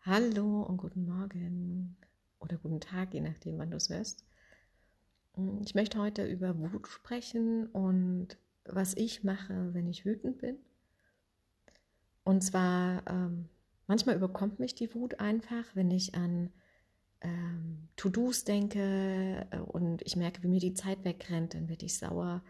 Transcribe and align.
Hallo 0.00 0.62
und 0.62 0.78
guten 0.78 1.04
Morgen 1.04 1.98
oder 2.40 2.56
guten 2.56 2.80
Tag, 2.80 3.12
je 3.12 3.20
nachdem, 3.20 3.58
wann 3.58 3.70
du 3.70 3.76
es 3.76 3.90
hörst. 3.90 4.24
Ich 5.66 5.74
möchte 5.74 5.98
heute 5.98 6.24
über 6.24 6.58
Wut 6.58 6.88
sprechen 6.88 7.66
und 7.66 8.38
was 8.64 8.96
ich 8.96 9.22
mache, 9.22 9.74
wenn 9.74 9.86
ich 9.86 10.06
wütend 10.06 10.38
bin. 10.38 10.56
Und 12.22 12.42
zwar, 12.42 13.06
ähm, 13.06 13.50
manchmal 13.86 14.16
überkommt 14.16 14.58
mich 14.58 14.74
die 14.74 14.94
Wut 14.94 15.20
einfach, 15.20 15.64
wenn 15.74 15.90
ich 15.90 16.14
an 16.14 16.50
ähm, 17.20 17.88
To-Dos 17.96 18.44
denke 18.44 19.46
äh, 19.50 19.58
und 19.58 20.00
ich 20.00 20.16
merke, 20.16 20.42
wie 20.42 20.48
mir 20.48 20.60
die 20.60 20.72
Zeit 20.72 21.04
wegrennt, 21.04 21.52
dann 21.52 21.68
werde 21.68 21.84
ich 21.84 21.98
sauer 21.98 22.42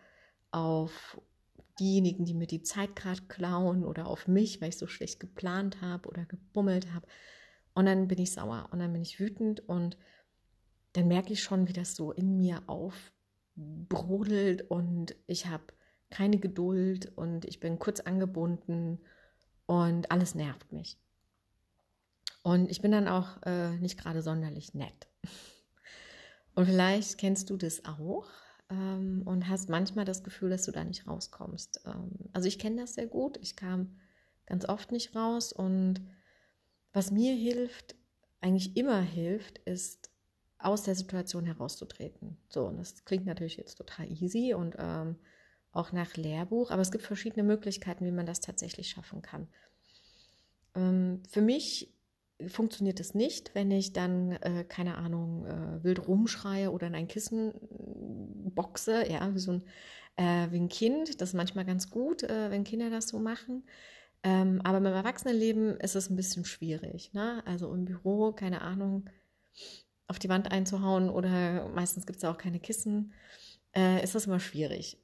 auf 0.53 1.21
diejenigen, 1.79 2.25
die 2.25 2.35
mir 2.35 2.47
die 2.47 2.63
Zeit 2.63 2.97
gerade 2.97 3.23
klauen 3.23 3.85
oder 3.85 4.07
auf 4.07 4.29
mich, 4.29 4.61
weil 4.61 4.71
ich 4.71 4.79
so 4.79 4.87
schlecht 4.87 5.21
geplant 5.21 5.81
habe 5.81 6.09
oder 6.09 6.25
gebummelt 6.25 6.93
habe. 6.93 7.07
Und 7.75 7.87
dann 7.87 8.09
bin 8.09 8.19
ich 8.19 8.33
sauer 8.33 8.69
und 8.71 8.79
dann 8.79 8.93
bin 8.93 9.03
ich 9.03 9.19
wütend 9.19 9.69
und 9.69 9.97
dann 10.93 11.09
merke 11.09 11.33
ich 11.33 11.43
schon, 11.43 11.69
wie 11.69 11.73
das 11.73 11.97
so 11.97 12.13
in 12.13 12.37
mir 12.37 12.63
aufbrodelt 12.69 14.71
und 14.71 15.17
ich 15.27 15.47
habe 15.47 15.65
keine 16.11 16.39
Geduld 16.39 17.11
und 17.17 17.45
ich 17.45 17.59
bin 17.59 17.81
kurz 17.81 18.01
angebunden 18.01 19.01
und 19.67 20.13
alles 20.13 20.37
nervt 20.37 20.73
mich. 20.73 20.99
Und 22.45 22.71
ich 22.71 22.81
bin 22.81 22.93
dann 22.93 23.09
auch 23.09 23.43
äh, 23.43 23.77
nicht 23.79 23.99
gerade 23.99 24.23
sonderlich 24.23 24.75
nett. 24.75 25.09
Und 26.55 26.67
vielleicht 26.67 27.19
kennst 27.19 27.51
du 27.51 27.57
das 27.57 27.85
auch 27.85 28.29
ähm, 28.71 29.23
und 29.25 29.49
hast 29.49 29.69
manchmal 29.69 30.05
das 30.05 30.23
Gefühl, 30.23 30.51
dass 30.51 30.65
du 30.65 30.73
da 30.73 30.85
nicht 30.85 31.07
rauskommst. 31.07 31.83
Ähm, 31.87 32.11
also 32.33 32.49
ich 32.49 32.59
kenne 32.59 32.83
das 32.83 32.95
sehr 32.95 33.07
gut. 33.07 33.39
Ich 33.43 33.57
kam 33.57 33.97
ganz 34.47 34.69
oft 34.69 34.93
nicht 34.93 35.15
raus 35.15 35.53
und 35.53 36.01
was 36.93 37.11
mir 37.11 37.35
hilft, 37.35 37.97
eigentlich 38.41 38.77
immer 38.77 39.01
hilft, 39.01 39.59
ist 39.61 40.11
aus 40.59 40.83
der 40.83 40.95
Situation 40.95 41.45
herauszutreten. 41.45 42.39
So, 42.49 42.67
und 42.67 42.79
das 42.79 43.05
klingt 43.05 43.27
natürlich 43.27 43.57
jetzt 43.57 43.77
total 43.77 44.11
easy 44.11 44.55
und 44.55 44.77
ähm, 44.79 45.17
auch 45.73 45.93
nach 45.93 46.17
Lehrbuch, 46.17 46.71
aber 46.71 46.83
es 46.83 46.93
gibt 46.93 47.05
verschiedene 47.05 47.43
Möglichkeiten, 47.43 48.05
wie 48.05 48.13
man 48.13 48.27
das 48.27 48.41
tatsächlich 48.41 48.89
schaffen 48.89 49.23
kann. 49.23 49.49
Ähm, 50.75 51.23
für 51.29 51.43
mich 51.43 51.93
funktioniert 52.49 53.01
es 53.01 53.15
nicht, 53.15 53.55
wenn 53.55 53.71
ich 53.71 53.93
dann, 53.93 54.33
äh, 54.33 54.65
keine 54.65 54.97
Ahnung, 54.97 55.47
äh, 55.47 55.85
wild 55.85 56.07
rumschreie 56.07 56.71
oder 56.71 56.87
in 56.87 56.95
ein 56.95 57.09
Kissen 57.09 57.53
boxe, 58.55 59.11
ja, 59.11 59.35
wie 59.35 59.39
so 59.39 59.53
ein, 59.53 59.63
äh, 60.17 60.51
wie 60.51 60.59
ein 60.59 60.69
Kind. 60.69 61.21
Das 61.21 61.31
ist 61.31 61.35
manchmal 61.35 61.65
ganz 61.65 61.91
gut, 61.91 62.23
äh, 62.23 62.51
wenn 62.51 62.65
Kinder 62.65 62.91
das 62.91 63.09
so 63.09 63.19
machen. 63.19 63.65
Ähm, 64.23 64.61
aber 64.65 64.81
beim 64.81 64.95
Erwachsenenleben 64.95 65.79
ist 65.81 65.97
es 65.97 66.09
ein 66.09 66.17
bisschen 66.17 66.45
schwierig. 66.45 67.13
Ne? 67.13 67.43
Also 67.47 67.73
im 67.73 67.85
Büro, 67.85 68.33
keine 68.33 68.63
Ahnung, 68.63 69.11
auf 70.07 70.19
die 70.19 70.29
Wand 70.29 70.51
einzuhauen 70.51 71.11
oder 71.11 71.69
meistens 71.69 72.07
gibt 72.07 72.19
es 72.19 72.25
auch 72.25 72.39
keine 72.39 72.61
Kissen, 72.61 73.13
äh, 73.75 74.03
ist 74.03 74.15
das 74.15 74.27
immer 74.27 74.41
schwierig. 74.41 74.99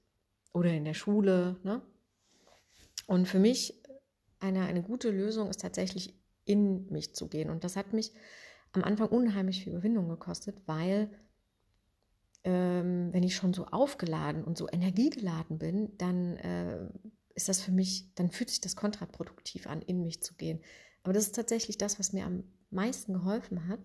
Oder 0.53 0.73
in 0.73 0.85
der 0.85 0.95
Schule. 0.95 1.57
Ne? 1.63 1.83
Und 3.07 3.29
für 3.29 3.39
mich 3.39 3.75
eine, 4.41 4.65
eine 4.65 4.83
gute 4.83 5.11
Lösung 5.11 5.51
ist 5.51 5.61
tatsächlich 5.61 6.15
in 6.45 6.87
mich 6.91 7.15
zu 7.15 7.29
gehen. 7.29 7.51
Und 7.51 7.63
das 7.63 7.77
hat 7.77 7.93
mich 7.93 8.13
am 8.73 8.85
Anfang 8.85 9.09
unheimlich 9.09 9.63
viel 9.63 9.73
Überwindung 9.73 10.09
gekostet, 10.09 10.57
weil 10.67 11.11
ähm, 12.45 13.13
wenn 13.13 13.23
ich 13.23 13.37
schon 13.37 13.53
so 13.53 13.67
aufgeladen 13.67 14.45
und 14.45 14.57
so 14.57 14.69
energiegeladen 14.71 15.59
bin, 15.59 15.97
dann 15.99 16.37
äh, 16.37 16.89
ist 17.35 17.49
das 17.49 17.61
für 17.61 17.73
mich, 17.73 18.15
dann 18.15 18.31
fühlt 18.31 18.51
sich 18.51 18.61
das 18.61 18.77
kontraproduktiv 18.77 19.67
an, 19.67 19.83
in 19.83 20.03
mich 20.03 20.23
zu 20.23 20.35
gehen. 20.35 20.61
Aber 21.03 21.13
das 21.13 21.25
ist 21.25 21.35
tatsächlich 21.35 21.79
das, 21.79 21.99
was 21.99 22.13
mir 22.13 22.25
am 22.27 22.45
meisten 22.71 23.13
geholfen 23.13 23.69
hat. 23.69 23.81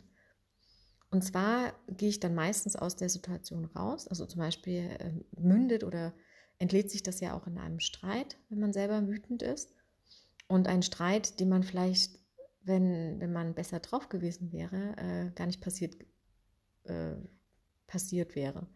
Und 1.12 1.24
zwar 1.24 1.74
gehe 1.88 2.10
ich 2.10 2.20
dann 2.20 2.36
meistens 2.36 2.76
aus 2.76 2.96
der 2.96 3.10
Situation 3.10 3.66
raus. 3.66 4.08
Also 4.08 4.26
zum 4.26 4.40
Beispiel 4.40 4.90
äh, 5.00 5.14
mündet 5.40 5.84
oder 5.84 6.14
entlädt 6.58 6.92
sich 6.92 7.04
das 7.04 7.20
ja 7.20 7.34
auch 7.34 7.48
in 7.48 7.58
einem 7.58 7.80
Streit, 7.80 8.38
wenn 8.50 8.60
man 8.60 8.74
selber 8.74 9.08
wütend 9.08 9.42
ist. 9.42 9.74
Und 10.48 10.68
ein 10.68 10.84
Streit, 10.84 11.40
den 11.40 11.50
man 11.50 11.64
vielleicht, 11.64 12.20
wenn, 12.64 13.20
wenn 13.20 13.34
man 13.34 13.56
besser 13.56 13.80
drauf 13.80 14.10
gewesen 14.10 14.52
wäre, 14.52 14.96
äh, 14.98 15.32
gar 15.32 15.48
nicht 15.48 15.62
passiert, 15.62 15.96
äh, 16.84 17.16
passiert 17.88 18.36
wäre. 18.36 18.68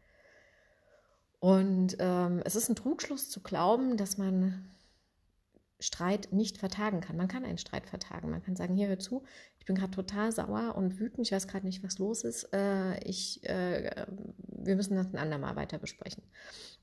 Und 1.39 1.95
ähm, 1.99 2.41
es 2.43 2.55
ist 2.55 2.69
ein 2.69 2.75
Trugschluss 2.75 3.29
zu 3.29 3.41
glauben, 3.41 3.95
dass 3.95 4.17
man 4.17 4.69
Streit 5.79 6.33
nicht 6.33 6.57
vertagen 6.57 6.99
kann. 6.99 7.15
Man 7.15 7.29
kann 7.29 7.45
einen 7.45 7.57
Streit 7.57 7.87
vertagen. 7.87 8.29
Man 8.29 8.43
kann 8.43 8.57
sagen, 8.57 8.75
hier 8.75 8.89
hör 8.89 8.99
zu, 8.99 9.23
ich 9.57 9.65
bin 9.65 9.77
gerade 9.77 9.91
total 9.91 10.31
sauer 10.31 10.75
und 10.75 10.99
wütend, 10.99 11.25
ich 11.25 11.31
weiß 11.31 11.47
gerade 11.47 11.65
nicht, 11.65 11.83
was 11.83 11.99
los 11.99 12.25
ist. 12.25 12.53
Äh, 12.53 12.99
ich, 13.05 13.47
äh, 13.47 14.05
wir 14.47 14.75
müssen 14.75 14.97
das 14.97 15.13
ein 15.13 15.17
andermal 15.17 15.55
weiter 15.55 15.77
besprechen. 15.77 16.23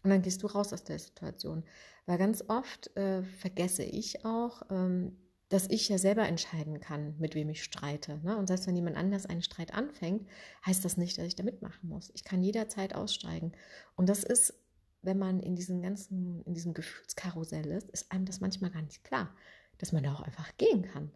Und 0.03 0.11
dann 0.11 0.23
gehst 0.23 0.43
du 0.43 0.47
raus 0.47 0.73
aus 0.73 0.85
der 0.85 0.99
Situation. 0.99 1.65
Weil 2.07 2.17
ganz 2.17 2.43
oft 2.49 2.97
äh, 2.97 3.23
vergesse 3.23 3.83
ich 3.83 4.25
auch, 4.25 4.63
ähm, 4.71 5.19
dass 5.49 5.69
ich 5.71 5.89
ja 5.89 5.99
selber 5.99 6.27
entscheiden 6.27 6.81
kann, 6.81 7.15
mit 7.19 7.35
wem 7.35 7.49
ich 7.51 7.63
streite. 7.63 8.19
Ne? 8.25 8.37
Und 8.37 8.49
selbst 8.49 8.67
wenn 8.67 8.75
jemand 8.75 8.97
anders 8.97 9.27
einen 9.27 9.43
Streit 9.43 9.73
anfängt, 9.75 10.27
heißt 10.65 10.85
das 10.85 10.97
nicht, 10.97 11.17
dass 11.17 11.27
ich 11.27 11.37
da 11.37 11.45
mitmachen 11.45 11.89
muss. 11.89 12.11
Ich 12.15 12.25
kann 12.25 12.43
jederzeit 12.43 12.95
aussteigen. 12.95 13.53
Und 13.95 14.09
das 14.09 14.25
ist, 14.25 14.55
wenn 15.03 15.19
man 15.19 15.41
in 15.41 15.55
diesem 15.55 15.83
ganzen, 15.83 16.43
in 16.43 16.55
diesem 16.55 16.75
Gefühlskarussell 16.75 17.67
ist, 17.67 17.89
ist 17.91 18.11
einem 18.11 18.25
das 18.25 18.41
manchmal 18.41 18.71
gar 18.71 18.83
nicht 18.83 19.05
klar, 19.05 19.33
dass 19.79 19.93
man 19.93 20.03
da 20.03 20.15
auch 20.15 20.23
einfach 20.23 20.57
gehen 20.57 20.83
kann. 20.83 21.13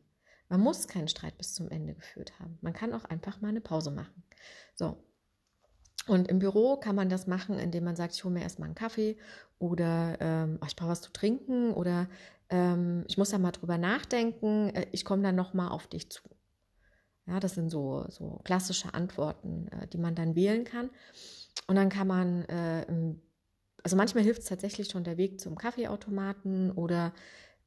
Man 0.48 0.60
muss 0.60 0.86
keinen 0.86 1.08
Streit 1.08 1.36
bis 1.36 1.54
zum 1.54 1.68
Ende 1.68 1.94
geführt 1.94 2.38
haben. 2.38 2.58
Man 2.60 2.72
kann 2.72 2.92
auch 2.92 3.04
einfach 3.04 3.40
mal 3.40 3.48
eine 3.48 3.60
Pause 3.60 3.90
machen. 3.90 4.22
So. 4.74 5.02
Und 6.06 6.28
im 6.28 6.38
Büro 6.38 6.76
kann 6.76 6.96
man 6.96 7.08
das 7.08 7.26
machen, 7.26 7.58
indem 7.58 7.84
man 7.84 7.94
sagt, 7.94 8.14
ich 8.14 8.24
hole 8.24 8.34
mir 8.34 8.42
erstmal 8.42 8.66
einen 8.66 8.74
Kaffee 8.74 9.16
oder 9.58 10.16
ähm, 10.20 10.58
oh, 10.60 10.66
ich 10.66 10.74
brauche 10.74 10.90
was 10.90 11.02
zu 11.02 11.12
trinken 11.12 11.72
oder 11.72 12.08
ähm, 12.50 13.04
ich 13.08 13.16
muss 13.16 13.30
da 13.30 13.38
mal 13.38 13.52
drüber 13.52 13.78
nachdenken, 13.78 14.70
äh, 14.70 14.86
ich 14.92 15.04
komme 15.04 15.22
dann 15.22 15.36
nochmal 15.36 15.70
auf 15.70 15.86
dich 15.86 16.10
zu. 16.10 16.22
Ja, 17.26 17.38
das 17.38 17.54
sind 17.54 17.70
so, 17.70 18.06
so 18.08 18.40
klassische 18.44 18.92
Antworten, 18.92 19.68
äh, 19.68 19.86
die 19.86 19.98
man 19.98 20.14
dann 20.14 20.34
wählen 20.34 20.64
kann. 20.64 20.90
Und 21.66 21.76
dann 21.76 21.88
kann 21.88 22.08
man, 22.08 22.44
äh, 22.46 22.86
also 23.82 23.96
manchmal 23.96 24.24
hilft 24.24 24.42
es 24.42 24.48
tatsächlich 24.48 24.88
schon 24.88 25.04
der 25.04 25.16
Weg 25.16 25.40
zum 25.40 25.56
Kaffeeautomaten 25.56 26.72
oder 26.72 27.12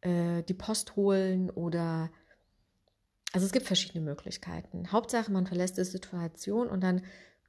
äh, 0.02 0.44
die 0.44 0.54
Post 0.54 0.96
holen 0.96 1.50
oder 1.50 2.12
also 3.32 3.48
es 3.48 3.52
gibt 3.52 3.66
verschiedene 3.66 4.04
Möglichkeiten. 4.06 4.92
Hauptsache, 4.92 5.32
man 5.32 5.48
verlässt 5.48 5.78
die 5.78 5.84
Situation 5.86 6.68
und 6.68 6.82
dann 6.84 7.02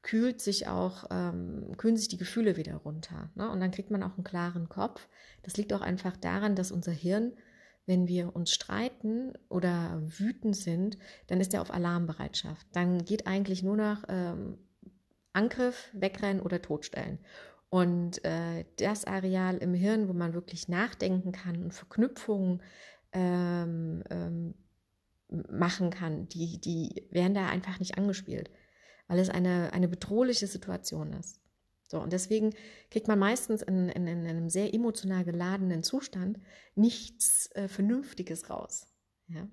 kühlt 0.04 0.41
sich 0.41 0.69
auch, 0.69 1.06
ähm, 1.10 1.76
kühlen 1.78 1.97
sich 1.97 2.09
die 2.09 2.19
Gefühle 2.19 2.56
wieder 2.56 2.76
runter. 2.76 3.31
Ne? 3.34 3.50
Und 3.50 3.59
dann 3.60 3.70
kriegt 3.70 3.91
man 3.91 4.03
auch 4.03 4.15
einen 4.15 4.22
klaren 4.22 4.69
Kopf. 4.69 5.09
Das 5.42 5.56
liegt 5.56 5.72
auch 5.72 5.81
einfach 5.81 6.16
daran, 6.16 6.54
dass 6.54 6.70
unser 6.70 6.92
Hirn, 6.92 7.32
wenn 7.87 8.06
wir 8.06 8.37
uns 8.37 8.53
streiten 8.53 9.32
oder 9.48 10.03
wütend 10.04 10.56
sind, 10.56 10.98
dann 11.26 11.41
ist 11.41 11.54
er 11.54 11.62
auf 11.62 11.72
Alarmbereitschaft. 11.72 12.66
Dann 12.72 13.04
geht 13.06 13.26
eigentlich 13.26 13.62
nur 13.62 13.76
noch 13.76 14.04
ähm, 14.09 14.59
Angriff, 15.32 15.88
Wegrennen 15.94 16.42
oder 16.42 16.60
Totstellen. 16.60 17.19
Und 17.71 18.22
äh, 18.25 18.66
das 18.76 19.06
Areal 19.06 19.56
im 19.56 19.72
Hirn, 19.72 20.09
wo 20.09 20.12
man 20.12 20.34
wirklich 20.34 20.69
nachdenken 20.69 21.32
kann 21.32 21.65
und 21.65 21.72
Verknüpfungen 21.72 22.62
ähm, 23.12 24.04
ähm, 24.10 24.54
machen 25.50 25.88
kann, 25.88 26.28
die, 26.28 26.60
die 26.60 27.09
werden 27.10 27.34
da 27.34 27.47
einfach 27.47 27.78
nicht 27.81 27.97
angespielt 27.97 28.50
weil 29.06 29.19
es 29.19 29.28
eine, 29.28 29.72
eine 29.72 29.88
bedrohliche 29.88 30.47
Situation 30.47 31.12
ist. 31.12 31.41
So, 31.87 32.00
und 32.00 32.12
deswegen 32.12 32.54
kriegt 32.91 33.09
man 33.09 33.19
meistens 33.19 33.62
in, 33.62 33.88
in, 33.88 34.06
in 34.06 34.26
einem 34.26 34.48
sehr 34.48 34.72
emotional 34.75 35.25
geladenen 35.25 35.82
Zustand 35.82 36.41
nichts 36.75 37.50
äh, 37.53 37.69
Vernünftiges 37.69 38.51
raus. 38.51 38.86
Ja? 39.28 39.47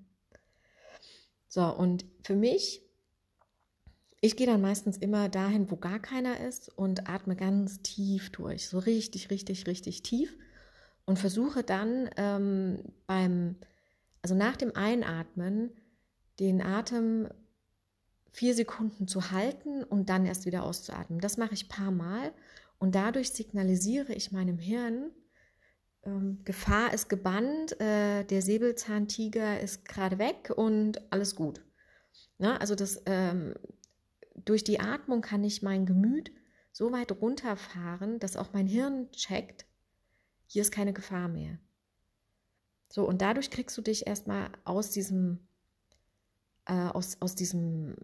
So, 1.48 1.64
und 1.64 2.06
für 2.22 2.34
mich, 2.34 2.82
ich 4.20 4.36
gehe 4.36 4.46
dann 4.46 4.62
meistens 4.62 4.96
immer 4.96 5.28
dahin, 5.28 5.70
wo 5.70 5.76
gar 5.76 6.00
keiner 6.00 6.40
ist 6.40 6.70
und 6.70 7.08
atme 7.08 7.36
ganz 7.36 7.82
tief 7.82 8.30
durch, 8.30 8.68
so 8.68 8.78
richtig, 8.78 9.30
richtig, 9.30 9.66
richtig 9.66 10.02
tief 10.02 10.36
und 11.04 11.18
versuche 11.18 11.62
dann 11.62 12.08
ähm, 12.16 12.82
beim, 13.06 13.56
also 14.22 14.34
nach 14.34 14.56
dem 14.56 14.74
Einatmen, 14.74 15.70
den 16.40 16.62
Atem 16.62 17.28
vier 18.32 18.54
Sekunden 18.54 19.06
zu 19.06 19.30
halten 19.30 19.84
und 19.84 20.08
dann 20.08 20.26
erst 20.26 20.46
wieder 20.46 20.64
auszuatmen. 20.64 21.20
Das 21.20 21.36
mache 21.36 21.54
ich 21.54 21.68
paar 21.68 21.90
Mal 21.90 22.32
und 22.78 22.94
dadurch 22.94 23.30
signalisiere 23.30 24.12
ich 24.12 24.32
meinem 24.32 24.58
Hirn, 24.58 25.12
ähm, 26.04 26.40
Gefahr 26.44 26.92
ist 26.92 27.08
gebannt, 27.08 27.80
äh, 27.80 28.24
der 28.24 28.42
Säbelzahntiger 28.42 29.60
ist 29.60 29.84
gerade 29.84 30.18
weg 30.18 30.52
und 30.56 31.12
alles 31.12 31.36
gut. 31.36 31.62
Na, 32.38 32.56
also 32.56 32.74
das, 32.74 33.02
ähm, 33.06 33.54
durch 34.34 34.64
die 34.64 34.80
Atmung 34.80 35.20
kann 35.20 35.44
ich 35.44 35.62
mein 35.62 35.86
Gemüt 35.86 36.32
so 36.72 36.90
weit 36.90 37.12
runterfahren, 37.12 38.18
dass 38.18 38.36
auch 38.36 38.52
mein 38.52 38.66
Hirn 38.66 39.10
checkt, 39.12 39.66
hier 40.46 40.62
ist 40.62 40.72
keine 40.72 40.92
Gefahr 40.92 41.28
mehr. 41.28 41.58
So, 42.88 43.06
und 43.06 43.22
dadurch 43.22 43.50
kriegst 43.50 43.76
du 43.78 43.82
dich 43.82 44.06
erstmal 44.06 44.50
aus 44.64 44.90
diesem, 44.90 45.46
äh, 46.66 46.72
aus, 46.72 47.16
aus 47.20 47.34
diesem 47.34 47.96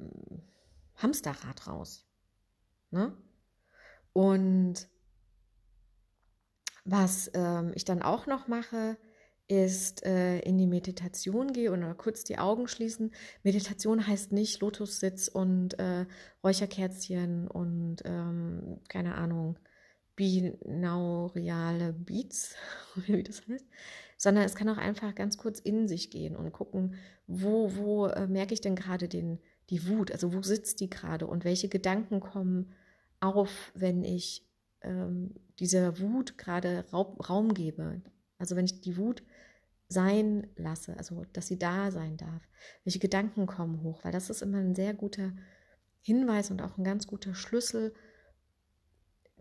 Hamsterrad 0.97 1.67
raus. 1.67 2.07
Ne? 2.91 3.17
Und 4.13 4.89
was 6.85 7.31
ähm, 7.35 7.73
ich 7.75 7.85
dann 7.85 8.03
auch 8.03 8.27
noch 8.27 8.49
mache, 8.49 8.97
ist 9.49 10.05
äh, 10.05 10.41
in 10.41 10.59
die 10.59 10.67
Meditation 10.67 11.53
gehe 11.53 11.73
und 11.73 11.97
kurz 11.97 12.23
die 12.25 12.39
Augen 12.39 12.69
schließen. 12.69 13.13
Meditation 13.43 14.07
heißt 14.07 14.33
nicht 14.33 14.61
Lotussitz 14.61 15.29
und 15.29 15.79
äh, 15.79 16.07
Räucherkerzchen 16.45 17.49
und 17.49 18.03
ähm, 18.05 18.81
keine 18.89 19.15
Ahnung, 19.15 19.59
binauriale 20.17 21.95
Beats, 21.95 22.57
wie 23.07 23.23
das 23.23 23.47
heißt, 23.49 23.67
sondern 24.19 24.45
es 24.45 24.57
kann 24.57 24.69
auch 24.69 24.77
einfach 24.77 25.15
ganz 25.15 25.39
kurz 25.39 25.61
in 25.61 25.89
sich 25.89 26.11
gehen 26.11 26.37
und 26.37 26.53
gucken, 26.53 26.97
wo, 27.27 27.75
wo 27.77 28.07
äh, 28.09 28.27
merke 28.27 28.53
ich 28.53 28.61
denn 28.61 28.75
gerade 28.77 29.09
den, 29.09 29.39
die 29.71 29.89
Wut, 29.89 30.13
also 30.13 30.35
wo 30.35 30.43
sitzt 30.43 30.81
die 30.81 30.91
gerade 30.91 31.27
und 31.27 31.45
welche 31.45 31.69
Gedanken 31.69 32.21
kommen 32.21 32.75
auf, 33.21 33.73
wenn 33.75 34.05
ich 34.05 34.45
ähm, 34.83 35.35
dieser 35.61 36.01
Wut 36.01 36.37
gerade 36.37 36.85
Raum 36.93 37.55
gebe. 37.55 38.03
Also 38.39 38.57
wenn 38.57 38.65
ich 38.65 38.81
die 38.81 38.97
Wut 38.97 39.23
sein 39.89 40.49
lasse, 40.57 40.97
also 40.99 41.25
dass 41.33 41.47
sie 41.47 41.59
da 41.59 41.91
sein 41.91 42.17
darf. 42.17 42.43
Welche 42.85 42.99
Gedanken 42.99 43.47
kommen 43.47 43.83
hoch? 43.83 44.05
Weil 44.05 44.13
das 44.13 44.31
ist 44.31 44.43
immer 44.43 44.59
ein 44.59 44.75
sehr 44.75 44.95
guter 44.95 45.33
Hinweis 46.01 46.51
und 46.51 46.61
auch 46.61 46.77
ein 46.77 46.85
ganz 46.85 47.07
guter 47.07 47.35
Schlüssel, 47.35 47.95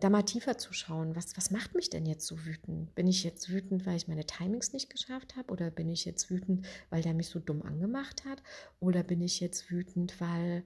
da 0.00 0.10
mal 0.10 0.22
tiefer 0.22 0.58
zu 0.58 0.72
schauen. 0.72 1.16
Was, 1.16 1.36
was 1.36 1.50
macht 1.50 1.74
mich 1.74 1.90
denn 1.90 2.06
jetzt 2.06 2.26
so 2.26 2.44
wütend? 2.44 2.94
Bin 2.94 3.06
ich 3.06 3.24
jetzt 3.24 3.50
wütend, 3.50 3.86
weil 3.86 3.96
ich 3.96 4.08
meine 4.08 4.26
Timings 4.26 4.72
nicht 4.72 4.90
geschafft 4.90 5.36
habe? 5.36 5.52
Oder 5.52 5.70
bin 5.70 5.88
ich 5.88 6.04
jetzt 6.04 6.30
wütend, 6.30 6.66
weil 6.90 7.02
der 7.02 7.14
mich 7.14 7.28
so 7.28 7.40
dumm 7.40 7.62
angemacht 7.62 8.24
hat? 8.24 8.42
Oder 8.80 9.02
bin 9.02 9.20
ich 9.20 9.40
jetzt 9.40 9.70
wütend, 9.70 10.20
weil 10.20 10.64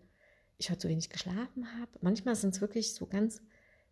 ich 0.58 0.70
heute 0.70 0.82
so 0.82 0.88
wenig 0.88 1.08
geschlafen 1.08 1.66
habe? 1.80 1.90
Manchmal 2.00 2.36
sind 2.36 2.54
es 2.54 2.60
wirklich 2.60 2.94
so 2.94 3.06
ganz, 3.06 3.40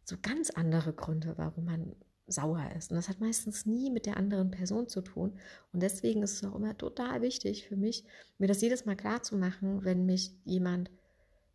so 0.05 0.17
ganz 0.21 0.51
andere 0.51 0.93
Gründe, 0.93 1.35
warum 1.37 1.65
man 1.65 1.97
sauer 2.27 2.71
ist. 2.77 2.91
Und 2.91 2.97
das 2.97 3.09
hat 3.09 3.21
meistens 3.21 3.67
nie 3.67 3.91
mit 3.91 4.07
der 4.07 4.17
anderen 4.17 4.51
Person 4.51 4.89
zu 4.89 5.01
tun. 5.01 5.39
Und 5.73 5.83
deswegen 5.83 6.23
ist 6.23 6.35
es 6.35 6.45
auch 6.45 6.55
immer 6.55 6.77
total 6.77 7.23
wichtig 7.23 7.67
für 7.67 7.77
mich, 7.77 8.05
mir 8.39 8.47
das 8.47 8.61
jedes 8.61 8.85
Mal 8.85 8.97
klar 8.97 9.23
zu 9.23 9.37
machen, 9.37 9.85
wenn 9.85 10.07
mich 10.07 10.33
jemand 10.45 10.91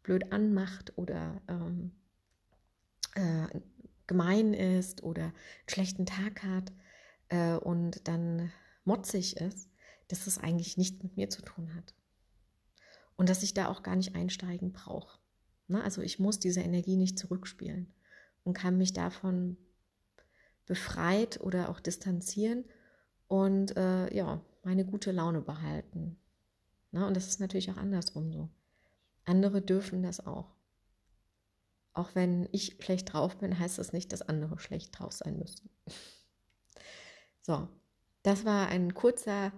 blöd 0.04 0.32
anmacht 0.32 0.94
oder 0.98 1.42
ähm, 1.48 1.92
äh, 3.16 3.48
gemein 4.08 4.54
ist 4.54 5.04
oder 5.04 5.24
einen 5.24 5.34
schlechten 5.70 6.06
Tag 6.06 6.44
hat 6.44 6.72
äh, 7.30 7.56
und 7.56 8.08
dann 8.08 8.52
motzig 8.84 9.38
ist, 9.38 9.70
dass 10.08 10.26
das 10.26 10.38
eigentlich 10.38 10.78
nicht 10.78 11.04
mit 11.04 11.18
mir 11.18 11.30
zu 11.30 11.42
tun 11.42 11.74
hat. 11.76 11.94
Und 13.18 13.30
dass 13.30 13.44
ich 13.44 13.54
da 13.54 13.68
auch 13.68 13.82
gar 13.82 13.96
nicht 13.96 14.16
einsteigen 14.16 14.72
brauche. 14.72 15.20
Ne? 15.68 15.84
Also 15.84 16.02
ich 16.02 16.20
muss 16.20 16.40
diese 16.40 16.62
Energie 16.62 16.98
nicht 16.98 17.18
zurückspielen 17.18 17.94
und 18.44 18.54
kann 18.54 18.78
mich 18.78 18.94
davon 18.94 19.58
befreit 20.66 21.40
oder 21.42 21.70
auch 21.70 21.80
distanzieren 21.80 22.66
und 23.28 23.76
äh, 23.78 24.14
ja, 24.16 24.42
meine 24.64 24.86
gute 24.86 25.12
Laune 25.12 25.42
behalten. 25.42 26.18
Na, 26.92 27.08
und 27.08 27.16
das 27.16 27.28
ist 27.28 27.40
natürlich 27.40 27.72
auch 27.72 27.78
andersrum 27.78 28.32
so. 28.32 28.50
Andere 29.26 29.62
dürfen 29.62 30.04
das 30.04 30.26
auch. 30.26 30.55
Auch 31.96 32.12
wenn 32.14 32.48
ich 32.52 32.78
schlecht 32.80 33.12
drauf 33.12 33.38
bin, 33.38 33.58
heißt 33.58 33.80
das 33.80 33.94
nicht, 33.94 34.14
dass 34.14 34.22
andere 34.22 34.60
schlecht 34.60 35.00
drauf 35.00 35.14
sein 35.14 35.40
müssen. 35.40 35.70
so, 37.42 37.68
das 38.22 38.46
war 38.46 38.68
ein 38.68 38.94
kurzer, 38.94 39.52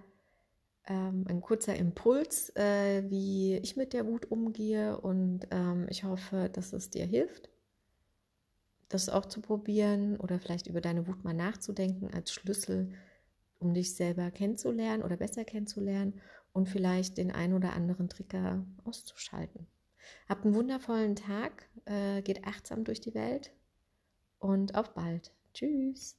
ähm, 0.86 1.26
ein 1.28 1.42
kurzer 1.42 1.76
Impuls, 1.76 2.48
äh, 2.56 3.04
wie 3.10 3.56
ich 3.56 3.76
mit 3.76 3.92
der 3.92 4.06
Wut 4.06 4.30
umgehe 4.30 4.98
und 4.98 5.46
ähm, 5.50 5.86
ich 5.90 6.04
hoffe, 6.04 6.48
dass 6.50 6.72
es 6.72 6.88
dir 6.88 7.04
hilft 7.04 7.50
das 8.88 9.08
auch 9.08 9.26
zu 9.26 9.40
probieren 9.40 10.16
oder 10.16 10.38
vielleicht 10.38 10.66
über 10.66 10.80
deine 10.80 11.06
Wut 11.06 11.24
mal 11.24 11.34
nachzudenken 11.34 12.12
als 12.12 12.32
Schlüssel, 12.32 12.90
um 13.58 13.74
dich 13.74 13.94
selber 13.94 14.30
kennenzulernen 14.30 15.02
oder 15.02 15.16
besser 15.16 15.44
kennenzulernen 15.44 16.20
und 16.52 16.68
vielleicht 16.68 17.18
den 17.18 17.30
ein 17.30 17.52
oder 17.52 17.74
anderen 17.74 18.08
Trigger 18.08 18.64
auszuschalten. 18.84 19.66
Habt 20.28 20.44
einen 20.44 20.54
wundervollen 20.54 21.16
Tag, 21.16 21.68
äh, 21.84 22.22
geht 22.22 22.44
achtsam 22.46 22.84
durch 22.84 23.00
die 23.00 23.14
Welt 23.14 23.52
und 24.38 24.74
auf 24.74 24.94
bald. 24.94 25.32
Tschüss. 25.54 26.16